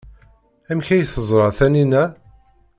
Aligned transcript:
Amek 0.69 0.87
ay 0.89 1.03
teẓra 1.05 1.47
Taninna? 1.57 2.03